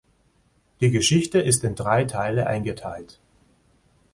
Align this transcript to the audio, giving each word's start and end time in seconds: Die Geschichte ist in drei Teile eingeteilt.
Die 0.79 0.89
Geschichte 0.89 1.37
ist 1.39 1.63
in 1.63 1.75
drei 1.75 2.05
Teile 2.05 2.47
eingeteilt. 2.47 3.19